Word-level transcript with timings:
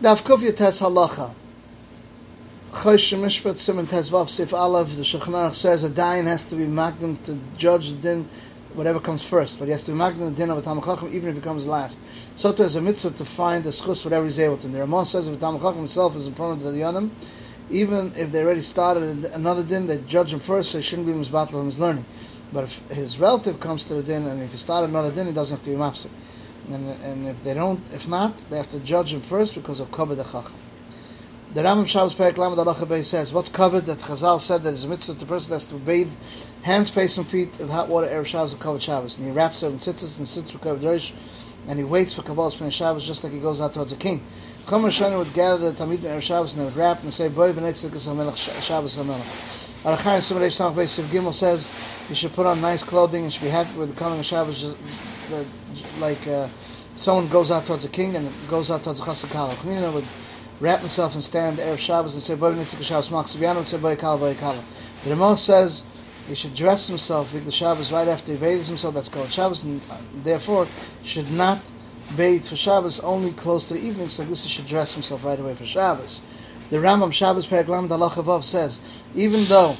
Daf 0.00 0.22
Kuf 0.22 0.40
Yud 0.40 0.56
Tes 0.56 0.80
Halacha. 0.80 1.30
Chosh 2.72 3.18
Mishpat 3.18 3.58
Simon 3.58 3.86
Tes 3.86 4.08
Vav 4.08 4.30
Sif 4.30 4.54
Aleph, 4.54 4.96
the 4.96 5.02
Shulchan 5.02 5.52
says 5.52 5.84
a 5.84 5.90
dayan 5.90 6.24
has 6.24 6.42
to 6.44 6.56
be 6.56 6.64
magnum 6.64 7.18
to 7.24 7.38
judge 7.58 7.90
the 7.90 7.96
din, 7.96 8.26
whatever 8.72 8.98
comes 8.98 9.22
first, 9.22 9.58
but 9.58 9.66
he 9.66 9.72
has 9.72 9.84
to 9.84 9.90
be 9.90 9.98
magnum 9.98 10.30
the 10.30 10.40
din 10.40 10.48
of 10.48 10.56
a 10.56 10.62
Tamachachim 10.62 11.12
even 11.12 11.28
if 11.28 11.36
it 11.36 11.42
comes 11.42 11.66
last. 11.66 11.98
So 12.34 12.50
there's 12.50 12.76
a 12.76 12.80
mitzvah 12.80 13.10
to 13.10 13.26
find 13.26 13.62
the 13.62 13.68
schus 13.72 14.02
whatever 14.02 14.24
he's 14.24 14.38
able 14.38 14.56
to. 14.56 14.64
And 14.64 14.74
the 14.74 14.78
Ramah 14.78 15.04
says 15.04 15.28
if 15.28 15.34
a 15.34 15.36
Tamachachim 15.36 15.76
himself 15.76 16.16
is 16.16 16.26
in 16.26 16.32
front 16.32 16.64
of 16.64 16.72
the 16.72 16.78
Yanim, 16.78 17.10
even 17.68 18.14
if 18.16 18.32
they 18.32 18.42
already 18.42 18.62
started 18.62 19.26
another 19.26 19.62
din, 19.62 19.86
they 19.86 19.98
judge 20.08 20.32
him 20.32 20.40
first, 20.40 20.70
so 20.70 20.78
he 20.78 20.82
shouldn't 20.82 21.08
be 21.08 21.12
misbattle 21.12 21.60
of 21.60 21.66
his 21.66 21.78
learning. 21.78 22.06
But 22.54 22.64
if 22.64 22.78
his 22.88 23.18
relative 23.18 23.60
comes 23.60 23.84
to 23.84 23.96
the 23.96 24.02
din, 24.02 24.26
and 24.26 24.42
if 24.42 24.52
he 24.52 24.56
started 24.56 24.88
another 24.88 25.12
din, 25.12 25.26
he 25.26 25.34
doesn't 25.34 25.58
have 25.58 25.64
to 25.64 25.70
be 25.70 25.76
mafsik. 25.76 26.08
And, 26.68 26.88
and 27.02 27.26
if 27.26 27.42
they 27.42 27.54
don't, 27.54 27.80
if 27.92 28.06
not, 28.06 28.34
they 28.50 28.56
have 28.56 28.70
to 28.70 28.80
judge 28.80 29.12
him 29.12 29.22
first 29.22 29.54
because 29.54 29.80
of 29.80 29.90
kavod 29.90 30.16
chacham. 30.16 30.54
The 31.52 31.62
Rambam 31.62 31.88
Shabbos 31.88 32.14
Perik 32.14 32.36
Lamed 32.36 32.58
Alacha 32.58 32.88
Bey 32.88 33.02
says, 33.02 33.32
what's 33.32 33.48
covered 33.48 33.86
that 33.86 33.98
Chazal 33.98 34.40
said 34.40 34.62
that 34.62 34.72
is 34.72 34.84
a 34.84 34.88
mitzvah 34.88 35.14
the 35.14 35.26
person 35.26 35.52
has 35.52 35.64
to 35.64 35.74
bathe 35.74 36.10
hands, 36.62 36.90
face, 36.90 37.16
and 37.16 37.26
feet 37.26 37.48
in 37.58 37.68
hot 37.68 37.88
water, 37.88 38.06
Erev 38.06 38.26
Shabbos, 38.26 38.52
and 38.52 38.60
covered 38.60 38.82
Shabbos. 38.82 39.18
And 39.18 39.26
he 39.26 39.32
wraps 39.32 39.64
it 39.64 39.66
and 39.66 39.82
sits 39.82 40.16
and 40.18 40.28
sits 40.28 40.52
for 40.52 40.58
covered 40.58 40.84
Rish, 40.84 41.12
and 41.66 41.76
he 41.76 41.84
waits 41.84 42.14
for 42.14 42.22
Kabbalah 42.22 42.52
Spinning 42.52 42.70
Shabbos 42.70 43.04
just 43.04 43.24
like 43.24 43.32
he 43.32 43.40
goes 43.40 43.60
out 43.60 43.74
towards 43.74 43.90
the 43.90 43.96
king. 43.96 44.24
Chum 44.68 44.84
Shana 44.84 45.18
would 45.18 45.34
gather 45.34 45.72
the 45.72 45.84
Tamid 45.84 45.98
Erev 45.98 46.22
Shabbos 46.22 46.52
and 46.52 46.60
they 46.60 46.66
would 46.66 46.76
wrap 46.76 47.02
and 47.02 47.12
say, 47.12 47.28
Boy 47.28 47.52
v'netz 47.52 47.84
likas 47.84 48.04
ha-melech 48.04 48.36
Shabbos 48.36 48.94
ha-melech. 48.94 49.59
Arachayim 49.82 50.20
Sumarei 50.20 50.50
Samach 50.50 50.76
Bey 50.76 50.84
Siv 50.84 51.04
Gimel 51.04 51.32
says, 51.32 51.66
you 52.10 52.14
should 52.14 52.34
put 52.34 52.44
on 52.44 52.60
nice 52.60 52.82
clothing 52.82 53.24
and 53.24 53.32
should 53.32 53.44
be 53.44 53.48
happy 53.48 53.78
with 53.78 53.88
the 53.88 53.98
coming 53.98 54.18
of 54.18 54.26
Shabbos, 54.26 54.76
like 55.98 56.26
uh, 56.28 56.48
someone 56.96 57.28
goes 57.28 57.50
out 57.50 57.64
towards 57.64 57.84
the 57.84 57.88
king 57.88 58.14
and 58.14 58.30
goes 58.50 58.70
out 58.70 58.82
towards 58.82 59.00
the 59.00 59.06
Chasakala. 59.06 59.54
Kamina 59.54 59.90
would 59.90 60.04
wrap 60.60 60.80
himself 60.80 61.14
and 61.14 61.24
stand 61.24 61.56
Erev 61.56 61.78
Shabbos 61.78 62.12
and 62.12 62.22
say, 62.22 62.34
Boy 62.34 62.52
Nitzika 62.52 62.82
Shabbos 62.82 63.08
Maksibiano 63.08 63.56
and 63.56 63.66
say, 63.66 63.78
Boy 63.78 63.96
Kala, 63.96 64.18
Boy 64.18 64.34
Kala. 64.34 64.62
The 65.02 65.10
Ramah 65.10 65.38
says 65.38 65.82
he 66.28 66.34
should 66.34 66.54
dress 66.54 66.86
himself 66.86 67.32
with 67.32 67.46
the 67.46 67.52
Shabbos 67.52 67.90
right 67.90 68.06
after 68.06 68.32
he 68.32 68.38
bathes 68.38 68.68
himself, 68.68 68.92
that's 68.92 69.08
called 69.08 69.32
Shabbos, 69.32 69.62
and 69.64 69.80
uh, 69.90 69.96
therefore 70.22 70.66
should 71.04 71.30
not 71.30 71.58
bathe 72.18 72.44
for 72.44 72.56
Shabbos 72.56 73.00
only 73.00 73.32
close 73.32 73.64
to 73.68 73.74
the 73.74 73.80
evening, 73.80 74.10
so 74.10 74.24
this 74.24 74.42
he 74.42 74.50
should 74.50 74.66
dress 74.66 74.92
himself 74.92 75.24
right 75.24 75.40
away 75.40 75.54
for 75.54 75.64
Shabbos. 75.64 76.20
The 76.70 76.76
Rambam 76.76 77.12
Shabbos 77.12 77.48
Peraglam 77.48 77.88
Dalachavav 77.88 78.44
says, 78.44 78.78
even 79.16 79.42
though 79.46 79.76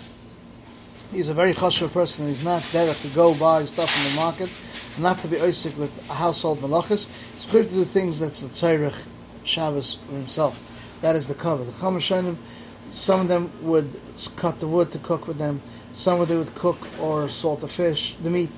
he's 1.12 1.28
a 1.28 1.34
very 1.34 1.54
chashuv 1.54 1.92
person 1.92 2.26
he's 2.26 2.44
not 2.44 2.62
there 2.72 2.92
to 2.92 3.08
go 3.10 3.32
buy 3.32 3.64
stuff 3.66 3.96
in 3.96 4.10
the 4.10 4.20
market, 4.20 4.50
not 4.98 5.16
to 5.20 5.28
be 5.28 5.36
oisik 5.36 5.76
with 5.76 6.08
household 6.08 6.58
malachas, 6.58 7.08
it's 7.36 7.44
clear 7.44 7.62
to 7.62 7.70
do 7.70 7.84
things 7.84 8.18
that's 8.18 8.42
a 8.42 8.46
tzarech 8.46 9.04
Shabbos 9.44 9.98
himself. 10.10 10.60
That 11.00 11.14
is 11.14 11.28
the 11.28 11.34
cover. 11.36 11.62
The 11.62 11.70
Chamashanim, 11.70 12.36
some 12.90 13.20
of 13.20 13.28
them 13.28 13.52
would 13.62 14.00
cut 14.34 14.58
the 14.58 14.66
wood 14.66 14.90
to 14.90 14.98
cook 14.98 15.28
with 15.28 15.38
them. 15.38 15.62
Some 15.92 16.20
of 16.20 16.26
them 16.26 16.38
would 16.38 16.56
cook 16.56 16.88
or 17.00 17.28
salt 17.28 17.60
the 17.60 17.68
fish, 17.68 18.16
the 18.20 18.30
meat, 18.30 18.50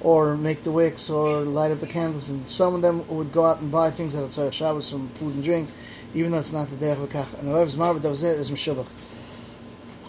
or 0.00 0.38
make 0.38 0.64
the 0.64 0.72
wicks 0.72 1.10
or 1.10 1.42
light 1.42 1.70
up 1.70 1.80
the 1.80 1.86
candles. 1.86 2.30
And 2.30 2.48
some 2.48 2.74
of 2.74 2.80
them 2.80 3.06
would 3.08 3.30
go 3.30 3.44
out 3.44 3.60
and 3.60 3.70
buy 3.70 3.90
things 3.90 4.14
that 4.14 4.22
are 4.22 4.28
tzarech 4.28 4.54
Shabbos, 4.54 4.86
some 4.86 5.10
food 5.10 5.34
and 5.34 5.44
drink, 5.44 5.68
even 6.14 6.32
though 6.32 6.38
it's 6.38 6.52
not 6.52 6.70
the 6.70 6.76
derech 6.76 7.06
v'kach. 7.06 7.38
And 7.38 7.48
the 7.48 7.52
whoever's 7.52 7.76
marved 7.76 8.02
that 8.02 8.10
was 8.10 8.22
it 8.22 8.38
is 8.38 8.50
meshubach. 8.50 8.86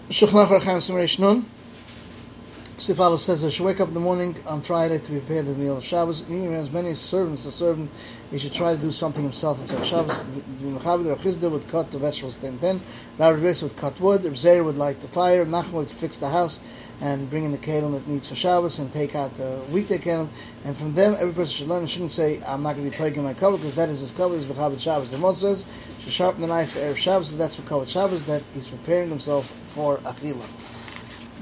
Shulchan 0.10 0.46
Aruch 0.46 0.64
Chaim 0.64 0.78
Sumeresh 0.78 1.20
Nun. 1.20 1.46
Sifalo 2.78 3.18
says 3.18 3.42
I 3.46 3.50
should 3.50 3.66
wake 3.66 3.80
up 3.80 3.88
in 3.88 3.94
the 3.94 4.02
morning 4.02 4.36
on 4.46 4.62
Friday 4.62 4.98
to 4.98 5.10
prepare 5.10 5.42
the 5.42 5.54
meal 5.54 5.80
Shabbos. 5.80 6.24
Even 6.30 6.54
as 6.56 6.70
many 6.70 6.94
servants, 6.94 7.46
the 7.46 7.52
servant, 7.52 7.90
he 8.32 8.38
should 8.38 8.52
try 8.52 8.76
to 8.76 8.82
do 8.82 8.92
something 8.92 9.24
himself. 9.24 9.64
It's 9.64 9.72
like 9.72 9.86
Shabbos. 9.86 10.24
The 10.24 11.16
Chizda 11.16 11.50
would 11.50 11.70
cut 11.70 11.92
the 11.92 12.00
vegetables 12.00 12.36
ten 12.36 12.58
ten. 12.58 12.82
Rabbi 13.18 13.40
Reis 13.40 13.62
would 13.62 13.78
cut 13.78 13.98
wood. 14.02 14.24
Zer 14.38 14.62
would 14.62 14.76
light 14.76 15.00
the 15.00 15.08
fire. 15.08 15.46
Nachman 15.46 15.72
would 15.72 15.90
fix 15.90 16.18
the 16.18 16.30
house 16.30 16.60
and 17.00 17.30
bring 17.30 17.46
in 17.46 17.54
the 17.54 17.58
kelim 17.58 17.94
that 17.94 18.10
needs 18.10 18.28
for 18.28 18.36
Shabbos 18.36 18.78
and 18.78 18.92
take 18.92 19.16
out 19.16 19.34
the 19.36 19.62
weekday 19.70 19.98
kelim. 19.98 20.28
And 20.66 20.76
from 20.76 20.96
them, 20.96 21.16
every 21.18 21.34
person 21.34 21.54
should 21.54 21.70
learn 21.70 21.80
and 21.80 21.90
shouldn't 21.90 22.12
say, 22.12 22.44
I'm 22.44 22.62
not 22.62 22.76
going 22.76 22.92
to 22.92 22.92
be 22.92 22.98
plaguing 22.98 23.24
my 23.24 23.36
cover 23.36 23.56
because 23.56 23.76
that 23.76 23.88
is 23.88 24.02
his 24.02 24.12
cover, 24.12 24.36
is 24.36 24.46
B'chabit 24.46 24.82
Shabbos. 24.82 25.12
The 25.12 25.16
Moshe 25.18 25.38
says, 25.38 25.66
should 26.02 26.12
sharpen 26.12 26.42
the 26.42 26.48
knife 26.48 26.74
for 26.74 26.80
Erev 26.80 26.98
Shabbos 26.98 27.32
because 27.32 27.56
that's 27.56 27.56
B'chabit 27.56 27.88
Shabbos, 27.88 28.24
that 28.24 28.44
he's 28.54 28.68
preparing 28.68 29.08
himself 29.08 29.50
for 29.68 30.00
Achila 30.00 30.44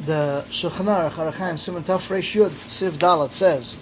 the 0.06 0.44
Shulchan 0.50 0.86
Aruch 0.86 1.12
Arachaim 1.12 1.58
Simon 1.58 1.84
Taf 1.84 2.08
Yud 2.08 2.50
Siv 2.50 2.92
Dalat 2.92 3.32
says, 3.32 3.78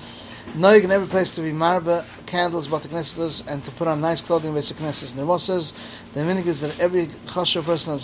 Noig 0.54 0.84
in 0.84 0.92
every 0.92 1.08
place 1.08 1.32
to 1.32 1.42
be 1.42 1.52
marba 1.52 2.06
candles 2.26 2.68
about 2.68 2.84
the 2.84 2.90
knesset 2.90 3.48
and 3.48 3.64
to 3.64 3.72
put 3.72 3.88
on 3.88 4.02
nice 4.02 4.22
clothing 4.22 4.54
basic 4.54 4.78
the 4.78 4.84
Ramah 5.18 5.40
says 5.40 5.72
the 6.14 6.22
minig 6.22 6.46
is 6.46 6.62
that 6.62 6.78
every 6.80 7.08
chasher 7.28 7.64
person, 7.64 8.00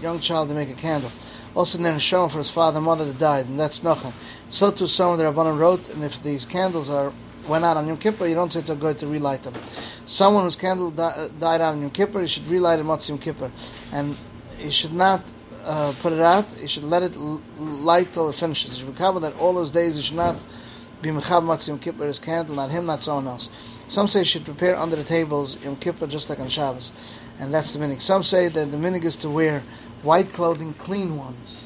young 0.00 0.18
child, 0.20 0.48
to 0.48 0.54
make 0.54 0.70
a 0.70 0.74
candle. 0.74 1.12
Also, 1.54 1.78
then 1.78 1.98
shown 1.98 2.28
for 2.28 2.38
his 2.38 2.48
father 2.48 2.78
and 2.78 2.86
mother 2.86 3.04
that 3.04 3.18
died, 3.18 3.46
and 3.46 3.58
that's 3.58 3.82
nothing. 3.82 4.12
So 4.48 4.70
too, 4.70 4.86
some 4.86 5.12
of 5.12 5.18
the 5.18 5.24
Rabbanim 5.24 5.58
wrote, 5.58 5.92
and 5.92 6.04
if 6.04 6.22
these 6.22 6.44
candles 6.44 6.88
are 6.88 7.12
went 7.48 7.64
out 7.64 7.76
on 7.76 7.86
Yom 7.86 7.98
Kippur, 7.98 8.26
you 8.26 8.34
don't 8.34 8.52
say 8.52 8.62
to 8.62 8.74
go 8.74 8.92
to 8.92 9.06
relight 9.06 9.42
them. 9.42 9.54
Someone 10.06 10.44
whose 10.44 10.56
candle 10.56 10.90
di- 10.90 11.02
uh, 11.02 11.28
died 11.38 11.60
out 11.60 11.72
on 11.72 11.82
Yom 11.82 11.90
Kippur, 11.90 12.22
he 12.22 12.28
should 12.28 12.46
relight 12.46 12.78
it 12.78 12.86
Motzim 12.86 13.20
Kippur, 13.20 13.50
and 13.92 14.16
he 14.58 14.70
should 14.70 14.92
not 14.92 15.22
uh, 15.64 15.92
put 16.00 16.12
it 16.12 16.20
out. 16.20 16.46
You 16.60 16.68
should 16.68 16.84
let 16.84 17.02
it 17.02 17.16
light 17.16 18.12
till 18.12 18.28
it 18.28 18.34
finishes. 18.34 18.72
You 18.72 18.78
should 18.80 18.88
recover 18.88 19.20
that 19.20 19.36
all 19.38 19.52
those 19.52 19.70
days 19.70 19.96
you 19.96 20.02
should 20.02 20.16
not 20.16 20.36
be 21.02 21.10
mechav 21.10 21.42
matzim 21.42 21.68
Yom 21.68 21.78
Kippur 21.78 22.06
his 22.06 22.18
candle, 22.18 22.54
not 22.56 22.70
him, 22.70 22.86
not 22.86 23.02
someone 23.02 23.26
else. 23.26 23.48
Some 23.88 24.06
say 24.06 24.20
you 24.20 24.24
should 24.24 24.44
prepare 24.44 24.76
under 24.76 24.96
the 24.96 25.04
tables 25.04 25.62
Yom 25.64 25.76
Kippur 25.76 26.06
just 26.06 26.28
like 26.28 26.38
on 26.40 26.48
Shabbos, 26.48 26.92
and 27.38 27.52
that's 27.52 27.72
the 27.72 27.78
minig. 27.78 28.00
Some 28.00 28.22
say 28.22 28.48
that 28.48 28.70
the 28.70 28.76
minig 28.76 29.04
is 29.04 29.16
to 29.16 29.30
wear 29.30 29.62
white 30.02 30.32
clothing, 30.32 30.74
clean 30.74 31.16
ones. 31.16 31.64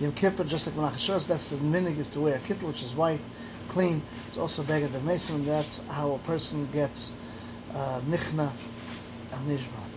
Yom 0.00 0.12
Kippur 0.12 0.44
just 0.44 0.66
like 0.66 0.76
Menachashos, 0.76 1.26
that's 1.26 1.48
the 1.48 1.56
minig 1.56 1.98
is 1.98 2.08
to 2.08 2.20
wear 2.20 2.36
a 2.36 2.38
kittel 2.40 2.64
which 2.64 2.82
is 2.82 2.92
white, 2.94 3.20
clean. 3.68 4.02
It's 4.28 4.38
also 4.38 4.62
beggar 4.62 4.88
the 4.88 5.00
mason. 5.00 5.44
That's 5.44 5.84
how 5.86 6.12
a 6.12 6.18
person 6.18 6.68
gets 6.72 7.14
uh, 7.74 8.00
nichna 8.00 8.50
and 9.32 9.48
nishba. 9.48 9.93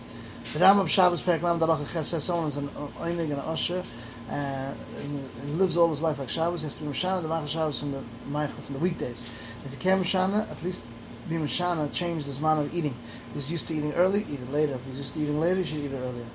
The 0.54 0.60
Rambam 0.60 0.88
Shabbos 0.88 1.20
Perek 1.20 1.42
Lam 1.42 1.60
Dalach 1.60 1.92
Ches 1.92 2.08
says 2.08 2.24
someone 2.24 2.48
is 2.48 2.56
an 2.56 2.68
Oinig 2.68 3.24
and 3.24 3.32
an 3.32 3.38
Usher, 3.40 3.82
uh, 4.30 4.32
and 4.32 5.30
he 5.44 5.52
lives 5.52 5.76
all 5.76 5.90
his 5.90 6.00
life 6.00 6.18
like 6.18 6.30
Shabbos, 6.30 6.62
he 6.62 6.64
has 6.64 6.76
to 6.76 6.84
be 6.84 6.88
Mishana, 6.88 7.20
the 7.20 7.28
Machal 7.28 7.46
Shabbos 7.46 7.80
from 7.80 7.92
the 7.92 8.02
Meichel, 8.26 8.62
from 8.62 8.72
the 8.72 8.80
weekdays. 8.80 9.28
If 9.66 9.72
he 9.72 9.76
can't 9.76 10.02
Mishana, 10.02 10.50
at 10.50 10.62
least 10.62 10.84
be 11.28 11.34
Mishana, 11.34 11.92
change 11.92 12.24
the 12.24 12.34
amount 12.38 12.66
of 12.66 12.74
eating. 12.74 12.94
If 13.28 13.34
He's 13.34 13.52
used 13.52 13.68
to 13.68 13.74
eating 13.74 13.92
early, 13.92 14.20
eat 14.20 14.40
it 14.40 14.50
later. 14.50 14.76
If 14.76 14.84
he's 14.86 14.96
used 14.96 15.12
to 15.12 15.20
eating 15.20 15.38
later, 15.38 15.60
he 15.60 15.66
should 15.66 15.84
eat 15.84 15.92
it 15.92 15.96
earlier. 15.96 16.26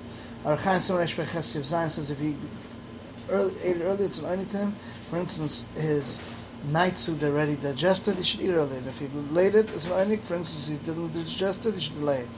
Archaim 0.44 0.80
Simon 0.80 1.08
Eshbech 1.08 1.64
Zion 1.64 1.90
says 1.90 2.12
if 2.12 2.20
he 2.20 2.36
early, 3.30 3.52
ate 3.64 3.78
it 3.78 3.82
early, 3.82 4.04
it's 4.04 4.20
an 4.20 4.46
him. 4.46 4.76
For 5.10 5.18
instance, 5.18 5.64
his 5.74 6.20
night 6.70 7.04
they're 7.18 7.32
already 7.32 7.56
digested, 7.56 8.16
he 8.16 8.22
should 8.22 8.42
eat 8.42 8.50
earlier. 8.50 8.80
If 8.86 9.00
he 9.00 9.08
delayed 9.08 9.56
it, 9.56 9.74
it's 9.74 9.86
an. 9.86 10.16
For 10.18 10.36
instance, 10.36 10.68
he 10.68 10.76
didn't 10.86 11.14
digest 11.14 11.66
it, 11.66 11.74
he 11.74 11.80
should 11.80 11.98
delay 11.98 12.20
it. 12.20 12.28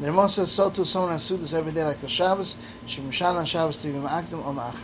The 0.00 0.06
Ramah 0.08 0.28
says, 0.28 0.50
so 0.50 0.70
too 0.70 0.84
someone 0.84 1.12
has 1.12 1.28
this 1.28 1.52
every 1.52 1.72
day 1.72 1.84
like 1.84 2.02
a 2.02 2.08
Shabbos, 2.08 2.56
Shemshan 2.86 3.36
on 3.36 3.44
Shabbos 3.44 3.76
to 3.78 3.88
be 3.88 3.98
Ma'akdim 3.98 4.44
or 4.44 4.52
Ma'achar. 4.52 4.80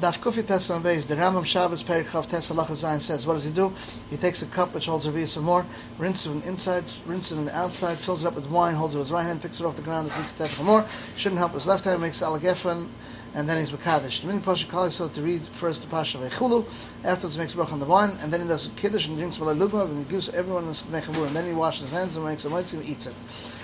Daf 0.00 0.20
Kufi 0.20 0.46
Tesla 0.46 0.78
Beis, 0.78 1.08
the 1.08 1.16
Rambam 1.16 1.44
Shabbos 1.44 1.82
Perik 1.82 2.04
Chav 2.04 2.28
Tesla 2.28 2.64
Zayin 2.66 3.00
says, 3.00 3.26
what 3.26 3.34
does 3.34 3.42
he 3.42 3.50
do? 3.50 3.72
He 4.10 4.16
takes 4.16 4.40
a 4.42 4.46
cup 4.46 4.72
which 4.72 4.86
holds 4.86 5.06
a 5.06 5.10
Revius 5.10 5.36
or 5.36 5.40
more, 5.40 5.66
rinses 5.98 6.26
it 6.26 6.30
on 6.30 6.40
the 6.40 6.46
inside, 6.46 6.84
rinses 7.04 7.32
it 7.32 7.38
on 7.38 7.46
the 7.46 7.56
outside, 7.56 7.98
fills 7.98 8.22
it 8.22 8.28
up 8.28 8.36
with 8.36 8.46
wine, 8.46 8.76
holds 8.76 8.94
it 8.94 8.98
with 8.98 9.08
his 9.08 9.12
right 9.12 9.24
hand, 9.24 9.42
picks 9.42 9.58
it 9.58 9.66
off 9.66 9.74
the 9.74 9.82
ground, 9.82 10.08
at 10.08 10.16
least 10.16 10.60
a 10.60 10.62
more, 10.62 10.86
shouldn't 11.16 11.40
help 11.40 11.52
his 11.52 11.66
left 11.66 11.84
hand, 11.84 12.00
makes 12.00 12.20
Alagefen, 12.20 12.88
and 13.34 13.48
then 13.48 13.58
he's 13.58 13.70
Makadish. 13.70 14.20
The 14.20 14.26
meaning 14.26 14.42
Pasha 14.42 14.66
Kali 14.66 14.90
so 14.90 15.08
to 15.08 15.22
read 15.22 15.42
first 15.42 15.82
the 15.82 15.88
Pasha 15.88 16.18
Vechulu, 16.18 16.66
afterwards 17.04 17.36
he 17.36 17.40
makes 17.40 17.54
Baruch 17.54 17.72
on 17.72 17.80
the 17.80 17.86
wine, 17.86 18.18
and 18.20 18.32
then 18.32 18.42
he 18.42 18.48
does 18.48 18.70
Kiddush 18.76 19.06
and 19.06 19.16
drinks 19.16 19.38
Malay 19.38 19.54
Lugma, 19.54 19.84
and 19.84 20.04
he 20.04 20.10
gives 20.10 20.28
everyone 20.30 20.64
in 20.64 20.70
Mechavur, 20.70 21.26
and 21.26 21.36
then 21.36 21.46
he 21.46 21.52
washes 21.52 21.82
his 21.82 21.90
hands 21.90 22.16
and 22.16 22.24
makes 22.24 22.44
a 22.44 22.50
mitzvah 22.50 22.80
and 22.80 22.88
eats 22.88 23.06
it. 23.06 23.14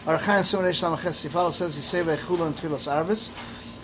Archaim 0.07 0.45
Simon 0.45 0.71
Reish 0.71 0.83
Lamaches 0.83 1.29
Sifalo 1.29 1.53
says, 1.53 1.75
say 1.85 2.03
Vechulu 2.03 2.47
and 2.47 2.57
Tfilas 2.57 2.91
Arvis. 2.91 3.31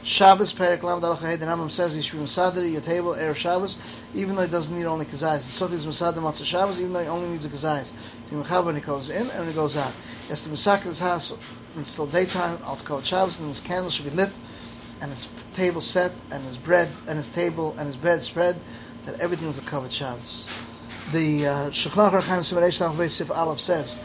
Shabbos 0.03 0.55
Perik 0.55 0.83
Lam 0.83 0.99
Dalach 1.03 1.21
The 1.21 1.45
Rambam 1.45 1.71
says 1.71 1.93
he 1.93 2.01
should 2.01 2.19
be 2.19 2.25
Masadri 2.25 2.73
your 2.73 2.81
table 2.81 3.13
Erev 3.13 3.37
Shabbos, 3.37 3.77
even 4.15 4.35
though 4.35 4.47
he 4.47 4.51
doesn't 4.51 4.75
need 4.75 4.87
only 4.87 5.05
kazayis. 5.05 5.41
The 5.41 5.53
Sot 5.53 5.73
is 5.73 5.85
Masadri 5.85 6.21
Matzah 6.21 6.47
Shabbos, 6.47 6.81
even 6.81 6.95
though 6.95 7.03
he 7.03 7.09
only 7.09 7.29
needs 7.29 7.45
a 7.45 7.51
kazayis. 7.51 7.93
He 8.31 8.37
mechav 8.37 8.65
when 8.65 8.77
he 8.77 8.81
goes 8.81 9.11
in 9.11 9.29
and 9.29 9.41
when 9.41 9.49
he 9.49 9.53
goes 9.53 9.77
out. 9.77 9.93
He 10.23 10.29
has 10.29 10.43
to 10.45 10.49
massacre 10.49 10.89
his 10.89 11.01
house 11.01 11.35
until 11.77 12.07
daytime. 12.07 12.59
I'll 12.65 12.77
call 12.77 13.03
Shabbos, 13.03 13.39
and 13.41 13.49
his 13.49 13.61
candle 13.61 13.91
should 13.91 14.07
be 14.07 14.11
lit, 14.13 14.31
and 15.01 15.11
his 15.11 15.29
table 15.55 15.81
set, 15.81 16.13
and 16.31 16.45
his 16.45 16.57
bread, 16.57 16.89
and 17.07 17.17
his 17.17 17.29
table, 17.29 17.75
and 17.79 17.87
his 17.87 17.97
bed 17.97 18.23
spread. 18.23 18.61
That 19.07 19.19
everything 19.21 19.49
is 19.49 19.59
a 19.59 19.63
covered 19.63 19.93
Shabbos. 19.93 20.47
The 21.13 21.47
uh, 21.47 21.71
Shulchan 21.71 22.11
Aruch 22.11 22.23
Chaim 22.23 22.43
Simon 22.43 23.09
Sif 23.09 23.31
Aleph 23.31 23.61
says 23.61 23.99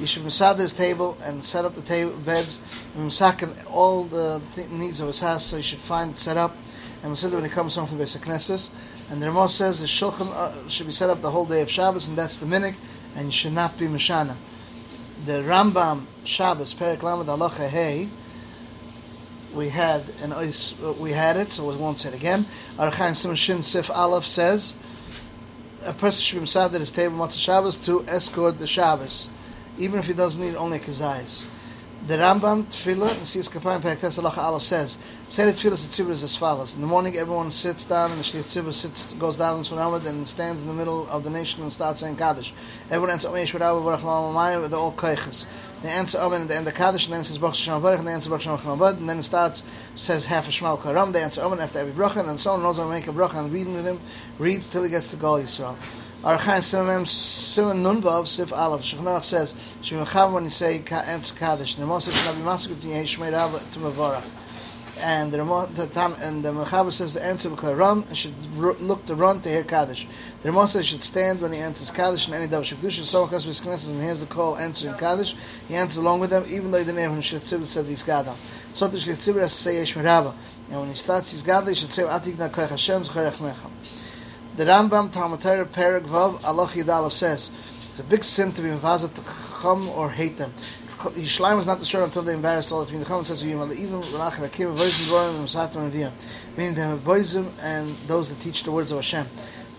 you 0.00 0.06
should 0.06 0.22
masad 0.22 0.58
his 0.58 0.72
table 0.72 1.16
and 1.22 1.44
set 1.44 1.64
up 1.64 1.74
the 1.74 1.82
table, 1.82 2.16
beds, 2.18 2.58
and 2.94 3.10
masakin 3.10 3.54
all 3.70 4.04
the 4.04 4.40
th- 4.54 4.68
needs 4.68 5.00
of 5.00 5.08
his 5.08 5.20
house, 5.20 5.46
so 5.46 5.56
you 5.56 5.62
should 5.62 5.80
find 5.80 6.12
it 6.12 6.18
set 6.18 6.36
up, 6.36 6.54
and 7.02 7.12
masad 7.12 7.32
when 7.32 7.44
he 7.44 7.50
comes 7.50 7.74
home 7.74 7.86
from 7.86 7.98
Beis 7.98 8.16
Knesset. 8.16 8.70
And 9.10 9.22
the 9.22 9.26
Ramah 9.26 9.48
says 9.48 9.80
the 9.80 9.86
shulchan 9.86 10.28
uh, 10.28 10.68
should 10.68 10.86
be 10.86 10.92
set 10.92 11.10
up 11.10 11.22
the 11.22 11.30
whole 11.30 11.46
day 11.46 11.62
of 11.62 11.70
Shabbos, 11.70 12.08
and 12.08 12.16
that's 12.16 12.36
the 12.36 12.46
minik, 12.46 12.74
and 13.14 13.26
you 13.26 13.32
should 13.32 13.52
not 13.52 13.78
be 13.78 13.86
mashana. 13.86 14.34
The 15.24 15.42
Rambam 15.42 16.04
Shabbos 16.24 16.74
Perik 16.74 17.02
Lamed 17.02 17.52
Hey 17.70 18.08
we 19.54 19.68
had 19.68 20.02
and 20.22 20.32
uh, 20.32 20.92
we 21.00 21.12
had 21.12 21.36
it, 21.36 21.52
so 21.52 21.68
we 21.68 21.76
won't 21.76 21.98
say 21.98 22.10
it 22.10 22.14
again. 22.14 22.44
Archaim 22.76 23.16
Simon 23.16 23.36
Shin 23.36 23.62
Sif 23.62 23.90
Aleph 23.90 24.26
says 24.26 24.76
a 25.86 25.92
person 25.92 26.20
should 26.20 26.42
be 26.42 26.58
at 26.58 26.80
his 26.80 26.90
table 26.90 27.16
Matzah 27.16 27.38
Shabbos 27.38 27.76
to 27.78 28.04
escort 28.08 28.58
the 28.58 28.66
Shabbos, 28.66 29.28
even 29.78 29.98
if 29.98 30.06
he 30.06 30.14
doesn't 30.14 30.40
need 30.40 30.56
only 30.56 30.78
kazayis. 30.78 31.46
The 32.06 32.14
Rambam 32.14 32.64
Tefillah 32.64 33.10
in 33.10 33.22
Siyas 33.22 33.50
Kafayim 33.50 33.80
Periktes 33.80 34.18
Allah 34.18 34.34
Aleph 34.36 34.62
says, 34.62 34.96
say 35.28 35.44
the 35.44 35.52
Tefillah 35.52 35.74
Tzibur 35.74 36.10
is 36.10 36.22
as 36.22 36.36
follows. 36.36 36.74
In 36.74 36.80
the 36.80 36.86
morning, 36.86 37.16
everyone 37.16 37.50
sits 37.50 37.84
down, 37.84 38.12
and 38.12 38.20
the 38.20 38.24
Shlich 38.24 38.42
Tzibur 38.42 38.72
sits, 38.72 39.12
goes 39.14 39.36
down 39.36 39.58
in 39.58 39.64
Sunnah 39.64 40.08
and 40.08 40.28
stands 40.28 40.62
in 40.62 40.68
the 40.68 40.74
middle 40.74 41.08
of 41.08 41.24
the 41.24 41.30
nation 41.30 41.62
and 41.62 41.72
starts 41.72 42.00
saying 42.00 42.16
Kaddish. 42.16 42.52
Everyone 42.90 43.10
ends 43.10 43.24
L'Amayim 43.24 44.62
with 44.62 44.74
all 44.74 44.92
Keiches. 44.92 45.46
They 45.82 45.90
answer 45.90 46.18
Amen 46.18 46.42
and 46.42 46.50
the 46.50 46.56
end 46.56 46.66
of 46.66 46.74
Kaddish, 46.74 47.04
and 47.04 47.12
then 47.12 47.20
it 47.20 47.24
says 47.24 47.38
Baruch 47.38 47.56
Hashem 47.56 47.74
Avarech, 47.74 47.98
and 47.98 48.08
they 48.08 48.12
answer 48.12 48.30
Baruch 48.30 48.44
Hashem 48.44 48.60
Avarech, 48.60 48.96
and 48.96 49.08
then 49.08 49.18
it 49.18 49.22
starts, 49.24 49.62
says 49.94 50.26
half 50.26 50.48
a 50.48 50.52
Shema 50.52 50.76
Karam, 50.76 51.12
they 51.12 51.22
answer 51.22 51.42
Amen 51.42 51.60
after 51.60 51.78
every 51.78 51.92
bracha, 51.92 52.26
and 52.28 52.40
so 52.40 52.52
on, 52.52 52.62
knows 52.62 52.76
how 52.78 52.84
to 52.84 52.90
make 52.90 53.06
a 53.06 53.12
bracha, 53.12 53.36
and 53.36 53.52
reading 53.52 53.74
with 53.74 53.84
him, 53.84 54.00
reads 54.38 54.66
till 54.66 54.82
he 54.82 54.90
gets 54.90 55.10
to 55.10 55.16
Gol 55.16 55.38
Yisrael. 55.38 55.76
Archain 56.22 56.62
Simon 56.62 57.06
Simon 57.06 57.84
Nunvav 57.84 58.26
Sif 58.26 58.52
Aleph. 58.52 58.82
Shechanach 58.82 59.22
says 59.22 59.54
Shemachav 59.82 60.32
when 60.32 60.44
you 60.44 60.50
say 60.50 60.82
Ents 60.90 61.30
Kaddish. 61.30 61.76
Nemosah 61.76 62.10
Shnabi 62.10 62.42
Maskut 62.42 62.76
Yeshmei 62.76 63.32
Rav 63.32 63.52
to 63.72 63.78
Mavarach. 63.78 64.24
And 64.98 65.30
the 65.30 65.68
the 65.74 65.86
Tam 65.88 66.14
and 66.20 66.42
the 66.42 66.52
Mechaber 66.52 66.90
says 66.90 67.12
the 67.12 67.22
answer 67.22 67.50
will 67.50 67.74
run 67.74 68.14
should 68.14 68.34
look 68.56 69.04
to 69.06 69.14
run 69.14 69.42
to 69.42 69.48
hear 69.48 69.62
Kaddish. 69.62 70.06
The 70.42 70.50
Ramah 70.50 70.82
should 70.82 71.02
stand 71.02 71.42
when 71.42 71.52
he 71.52 71.58
answers 71.58 71.90
Kaddish 71.90 72.26
and 72.26 72.34
any 72.34 72.46
double 72.46 72.64
Shekdush. 72.64 73.04
So 73.04 73.26
because 73.26 73.44
his 73.44 73.60
Knesset 73.60 73.90
and 73.90 74.00
hears 74.00 74.20
the 74.20 74.26
call 74.26 74.56
answering 74.56 74.94
Kaddish, 74.94 75.36
he 75.68 75.74
answers 75.74 75.98
along 75.98 76.20
with 76.20 76.30
them, 76.30 76.44
even 76.48 76.70
though 76.70 76.78
he 76.78 76.84
didn't 76.84 77.00
have 77.00 77.12
him 77.12 77.20
Shetzibit 77.20 77.66
said 77.66 77.84
he's 77.84 78.02
Gadol. 78.02 78.36
So 78.72 78.88
the 78.88 78.96
Shetzibit 78.96 79.40
has 79.40 79.54
to 79.54 79.62
say 79.62 79.76
Yesh 79.76 79.94
Merava. 79.94 80.34
And 80.70 80.80
when 80.80 80.88
he 80.88 80.94
starts 80.94 81.30
his 81.30 81.42
Gadol, 81.42 81.68
he 81.68 81.74
should 81.74 81.92
say 81.92 82.04
Atik 82.04 82.38
Na 82.38 82.48
Koyach 82.48 82.70
Hashem 82.70 83.04
Zcherech 83.04 83.38
Mecham. 83.38 83.72
The 84.56 84.64
Rambam 84.64 85.12
Talmud 85.12 85.40
Torah 85.40 85.66
Perek 85.66 86.04
Vav 86.04 86.42
Allah 86.42 86.68
Yidalo 86.68 87.12
says 87.12 87.50
it's 87.90 88.00
a 88.00 88.02
big 88.02 88.24
sin 88.24 88.52
to 88.52 88.62
be 88.62 88.68
mevazat 88.68 89.10
chum 89.60 89.88
or 89.90 90.10
hate 90.10 90.38
them. 90.38 90.54
Yishleim 91.14 91.58
is 91.58 91.66
not 91.66 91.78
the 91.78 91.84
shirt 91.84 92.02
until 92.04 92.22
they 92.22 92.34
embarrassed 92.34 92.72
all 92.72 92.84
between 92.84 93.00
the 93.00 93.06
chum 93.06 93.24
says 93.24 93.44
even 93.44 93.68
Malach 93.68 94.34
Hakim 94.34 94.74
Voisim 94.74 95.08
Dvorim 95.08 95.38
and 95.38 95.48
Satam 95.48 95.76
and 95.76 95.92
Viyam 95.92 96.12
meaning 96.56 96.74
they 96.74 96.82
have 96.82 96.98
Voisim 97.00 97.50
and 97.60 97.88
those 98.06 98.28
that 98.28 98.40
teach 98.40 98.62
the 98.62 98.72
words 98.72 98.90
of 98.90 98.98
Hashem. 98.98 99.26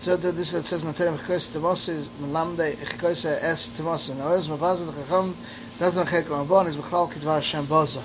So 0.00 0.16
this 0.16 0.52
that 0.52 0.64
says 0.66 0.82
in 0.82 0.92
the 0.92 0.94
Torah 0.94 1.16
Mechkos 1.16 1.48
Temos 1.48 1.88
is 1.88 2.08
Melamde 2.20 2.76
Echkos 2.76 3.24
Es 3.24 3.68
Temos 3.68 4.10
and 4.10 4.20
Oez 4.20 4.48
Mevazat 4.48 4.94
Chacham 4.94 5.36
doesn't 5.78 6.06
Chek 6.06 6.24
Ramban 6.24 6.66
is 6.68 6.76
Bechal 6.76 7.10
Kidvar 7.10 7.36
Hashem 7.36 7.66
Boza. 7.66 8.00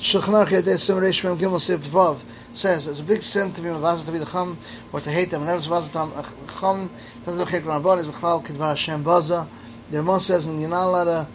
Shulchan 0.00 0.46
Aruch 0.46 0.62
Yadei 0.62 0.78
Sim 0.78 0.96
Reish 0.96 1.24
Mem 1.24 1.38
Gimel 1.38 1.60
Sif 1.60 1.80
Vav 1.80 2.18
says 2.54 2.86
it's 2.86 3.00
a 3.00 3.02
big 3.02 3.22
sin 3.22 3.52
to 3.52 3.60
be 3.60 3.68
mavazat 3.68 4.06
to 4.06 4.12
be 4.12 4.18
the 4.18 4.26
chum 4.26 4.58
or 4.92 5.00
to 5.00 5.10
hate 5.10 5.30
them. 5.30 5.42
Whenever 5.42 5.58
it's 5.58 5.68
mavazat 5.68 6.46
to 6.46 6.54
chum, 6.54 6.90
doesn't 7.24 7.38
look 7.38 7.52
like 7.52 7.62
Ramban 7.62 7.98
is 7.98 8.06
b'chlal 8.06 8.44
kidvar 8.44 8.70
Hashem 8.70 9.02
baza. 9.02 9.46
The 9.90 9.98
Ramon 9.98 10.20
says, 10.20 10.46
and 10.46 10.60
you're 10.60 10.68
not 10.68 10.86
allowed 10.86 11.04
to 11.04 11.26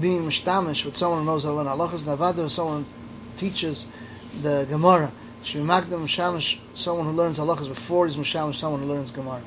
be 0.00 0.08
mishtamish 0.10 0.84
with 0.84 0.96
someone 0.96 1.20
who 1.20 1.26
knows 1.26 1.44
how 1.44 1.50
to 1.50 1.56
learn 1.56 1.66
halachas. 1.66 2.02
Navada, 2.02 2.50
someone 2.50 2.86
teaches 3.36 3.86
the 4.42 4.66
Gemara. 4.68 5.12
Should 5.42 5.58
be 5.58 5.66
magdam 5.66 6.04
mishamish 6.04 6.58
someone 6.74 7.06
who 7.06 7.12
learns 7.12 7.38
halachas 7.38 7.68
before 7.68 8.06
he's 8.06 8.16
mishamish 8.16 8.56
someone 8.56 8.80
who 8.80 8.86
learns 8.86 9.10
Gemara. 9.10 9.42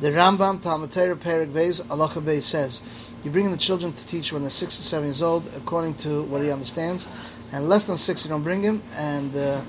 The 0.00 0.10
Rambam 0.10 0.60
Talmud 0.60 0.90
Torah 0.90 1.14
Perik 1.14 1.52
Beis 1.52 1.80
Halacha 1.80 2.20
Beis 2.20 2.42
says, 2.42 2.80
you 3.22 3.30
bring 3.30 3.44
in 3.44 3.52
the 3.52 3.56
children 3.56 3.92
to 3.92 4.06
teach 4.06 4.32
when 4.32 4.42
they're 4.42 4.50
six 4.50 4.76
to 4.76 4.82
seven 4.82 5.06
years 5.06 5.22
old, 5.22 5.48
according 5.56 5.94
to 5.98 6.24
what 6.24 6.42
he 6.42 6.50
understands, 6.50 7.06
and 7.52 7.68
less 7.68 7.84
than 7.84 7.96
six 7.96 8.24
you 8.24 8.28
don't 8.28 8.42
bring 8.42 8.62
him, 8.62 8.82
and 8.96 9.36
uh, 9.36 9.62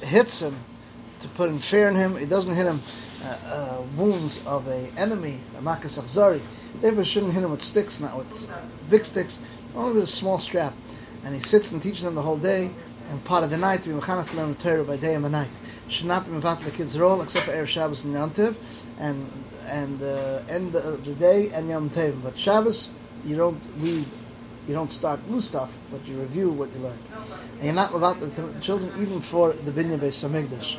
hits 0.00 0.40
him 0.40 0.56
to 1.20 1.28
put 1.28 1.50
in 1.50 1.58
fear 1.58 1.88
in 1.88 1.96
him. 1.96 2.16
He 2.16 2.24
doesn't 2.24 2.54
hit 2.54 2.64
him 2.64 2.82
uh, 3.22 3.38
uh, 3.46 3.82
wounds 3.96 4.44
of 4.46 4.66
a 4.68 4.90
enemy, 4.96 5.40
a 5.58 5.62
makas 5.62 6.00
achzari. 6.00 6.40
Therefore, 6.80 7.04
shouldn't 7.04 7.32
hit 7.32 7.42
him 7.42 7.50
with 7.50 7.62
sticks, 7.62 8.00
not 8.00 8.16
with 8.16 8.50
big 8.90 9.04
sticks, 9.04 9.38
only 9.74 9.94
with 9.94 10.04
a 10.04 10.12
small 10.12 10.38
strap. 10.38 10.74
And 11.24 11.34
he 11.34 11.40
sits 11.40 11.72
and 11.72 11.82
teaches 11.82 12.02
them 12.02 12.14
the 12.14 12.22
whole 12.22 12.38
day, 12.38 12.70
and 13.10 13.24
part 13.24 13.42
of 13.42 13.50
the 13.50 13.56
night 13.56 13.82
to 13.84 13.88
be 13.88 14.00
mechanach 14.00 14.30
to 14.30 14.36
learn 14.36 14.54
Torah 14.56 14.84
by 14.84 14.96
day 14.96 15.14
and 15.14 15.22
by 15.22 15.30
night. 15.30 15.50
Should 15.88 16.06
not 16.06 16.26
be 16.26 16.32
mevat 16.32 16.62
the 16.62 16.70
kids' 16.70 16.98
role 16.98 17.22
except 17.22 17.46
for 17.46 17.52
Erev 17.52 17.66
Shabbos 17.66 18.04
and 18.04 18.12
Yom 18.12 18.30
Tov, 18.30 18.54
and 18.98 19.30
and 19.66 20.02
uh, 20.02 20.42
end 20.48 20.74
of 20.74 21.04
the 21.04 21.14
day 21.14 21.50
and 21.50 21.68
Yom 21.68 21.90
Tov. 21.90 22.22
But 22.22 22.38
Shabbos, 22.38 22.90
you 23.24 23.36
don't 23.36 23.62
read 23.78 24.06
you 24.68 24.74
don't 24.74 24.90
start 24.90 25.26
new 25.28 25.40
stuff, 25.40 25.70
but 25.90 26.06
you 26.06 26.20
review 26.20 26.50
what 26.50 26.70
you 26.74 26.80
learned. 26.80 27.02
And 27.56 27.64
you're 27.64 27.72
not 27.72 27.94
about 27.94 28.20
the 28.20 28.60
children 28.60 28.92
even 29.00 29.22
for 29.22 29.54
the 29.54 29.72
Binyan 29.72 29.98
Beis 29.98 30.22
Hamikdash. 30.22 30.76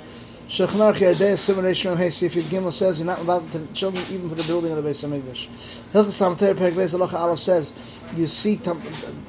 Shechnarch 0.49 0.95
Yardei 0.95 1.37
Simon 1.37 1.63
Hey 1.63 2.07
Sifid 2.07 2.41
Gimel 2.41 2.73
says 2.73 2.97
you're 2.97 3.05
not 3.05 3.21
about 3.21 3.51
the 3.51 3.67
children 3.75 4.03
even 4.09 4.29
for 4.29 4.33
the 4.33 4.43
building 4.45 4.71
of 4.71 4.83
the 4.83 4.89
Beis 4.89 5.07
Hamikdash. 5.07 5.47
Hilchas 5.93 6.17
Tamter 6.17 6.55
Perek 6.55 6.71
Beis 6.71 6.97
Halacha 6.97 7.13
Aleph 7.13 7.37
says 7.37 7.71
you 8.15 8.27
see 8.27 8.55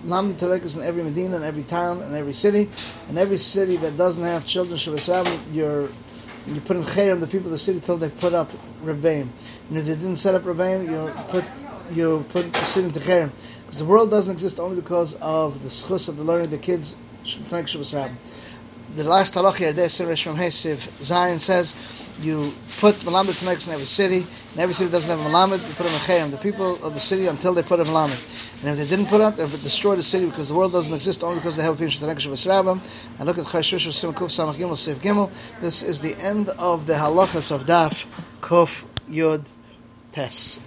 Nam 0.02 0.34
Terekas 0.34 0.76
in 0.76 0.82
every 0.82 1.02
Medina, 1.02 1.36
in 1.36 1.42
every 1.42 1.64
town, 1.64 2.00
in 2.00 2.14
every 2.14 2.32
city, 2.32 2.70
and 3.10 3.18
every 3.18 3.36
city 3.36 3.76
that 3.76 3.98
doesn't 3.98 4.22
have 4.22 4.46
children 4.46 4.78
Shabbos 4.78 5.06
you're 5.52 5.90
you 6.46 6.58
put 6.62 6.78
in 6.78 6.84
Cherem 6.84 7.20
the 7.20 7.26
people 7.26 7.48
of 7.48 7.52
the 7.52 7.58
city 7.58 7.80
till 7.80 7.98
they 7.98 8.08
put 8.08 8.32
up 8.32 8.50
Rebbeim. 8.82 9.28
And 9.68 9.76
if 9.76 9.84
they 9.84 9.96
didn't 9.96 10.16
set 10.16 10.34
up 10.34 10.44
Rebbeim, 10.44 10.90
you 10.90 11.12
put 11.28 11.44
you 11.92 12.24
put 12.30 12.50
the 12.50 12.60
city 12.60 12.86
into 12.86 13.00
Cherem. 13.00 13.30
Because 13.66 13.78
the 13.78 13.84
world 13.84 14.10
doesn't 14.10 14.32
exist 14.32 14.58
only 14.58 14.80
because 14.80 15.16
of 15.16 15.62
the 15.62 15.68
schus 15.68 16.08
of 16.08 16.16
the 16.16 16.24
learning 16.24 16.48
the 16.48 16.56
kids 16.56 16.96
Shabbos 17.24 17.92
Rabbim. 17.92 18.16
The 18.96 19.04
last 19.04 19.34
halach 19.34 19.56
here, 19.56 19.72
Resh 19.72 20.24
from 20.24 20.36
Hesiv, 20.36 20.78
Zion 21.04 21.38
says, 21.38 21.74
you 22.20 22.52
put 22.80 22.96
Malamed 22.96 23.38
Taneks 23.40 23.68
in 23.68 23.72
every 23.72 23.86
city, 23.86 24.26
and 24.50 24.58
every 24.58 24.74
city 24.74 24.90
doesn't 24.90 25.08
have 25.08 25.20
Malamed, 25.30 25.66
you 25.66 25.74
put 25.74 25.86
them 25.86 25.94
in 25.94 26.00
Chayim, 26.00 26.30
the 26.32 26.36
people 26.38 26.74
of 26.84 26.94
the 26.94 27.00
city 27.00 27.26
until 27.28 27.54
they 27.54 27.62
put 27.62 27.78
a 27.78 27.84
Malamed. 27.84 28.62
And 28.62 28.70
if 28.70 28.78
they 28.78 28.96
didn't 28.96 29.06
put 29.06 29.20
it, 29.20 29.36
they 29.36 29.44
would 29.44 29.62
destroy 29.62 29.94
the 29.94 30.02
city 30.02 30.26
because 30.26 30.48
the 30.48 30.54
world 30.54 30.72
doesn't 30.72 30.92
exist 30.92 31.22
only 31.22 31.36
because 31.36 31.54
they 31.54 31.62
have 31.62 31.80
a 31.80 31.84
Taneks 31.84 32.20
Shabbos 32.20 32.44
Rabbim. 32.44 32.80
And 33.18 33.26
look 33.26 33.38
at 33.38 33.46
Chayshusha 33.46 33.92
Sim 33.92 34.12
Kuf 34.12 34.28
Samach 34.28 34.54
Gimel 34.54 34.94
Gimel. 34.96 35.30
This 35.60 35.82
is 35.82 36.00
the 36.00 36.16
end 36.16 36.48
of 36.50 36.86
the 36.86 36.94
halachas 36.94 37.52
of 37.52 37.66
Daf 37.66 38.06
Kuf 38.42 38.84
Yud 39.08 39.44
Tes. 40.12 40.58